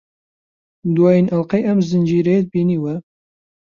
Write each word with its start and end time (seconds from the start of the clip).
دوایین 0.95 1.27
ئەڵقەی 1.31 1.65
ئەم 1.67 1.79
زنجیرەیەت 1.89 2.45
بینیوە؟ 2.53 2.95